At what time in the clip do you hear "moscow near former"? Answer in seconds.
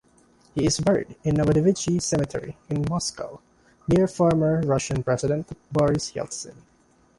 2.89-4.59